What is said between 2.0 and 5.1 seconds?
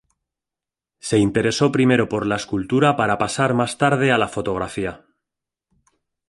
por la escultura para pasar más tarde a la fotografía.